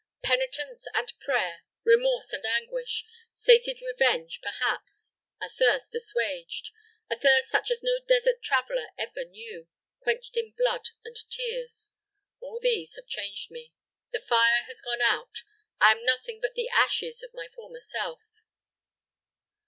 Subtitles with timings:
[0.23, 6.71] "Penitence and prayer, remorse and anguish sated revenge, perhaps a thirst assuaged
[7.11, 9.67] a thirst such as no desert traveler ever knew,
[9.99, 11.91] quenched in blood and tears;
[12.39, 13.73] all these have changed me.
[14.11, 15.43] The fire has gone out.
[15.79, 18.21] I am nothing but the ashes of my former self."